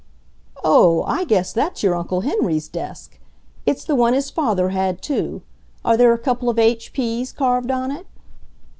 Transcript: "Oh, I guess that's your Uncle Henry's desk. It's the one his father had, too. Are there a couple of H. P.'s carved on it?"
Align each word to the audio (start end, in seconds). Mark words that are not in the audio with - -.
"Oh, 0.63 1.03
I 1.03 1.25
guess 1.25 1.53
that's 1.53 1.83
your 1.83 1.93
Uncle 1.93 2.21
Henry's 2.21 2.67
desk. 2.67 3.19
It's 3.67 3.85
the 3.85 3.93
one 3.93 4.13
his 4.15 4.31
father 4.31 4.69
had, 4.69 4.99
too. 4.99 5.43
Are 5.85 5.95
there 5.95 6.11
a 6.11 6.17
couple 6.17 6.49
of 6.49 6.57
H. 6.57 6.91
P.'s 6.91 7.31
carved 7.31 7.69
on 7.69 7.91
it?" 7.91 8.07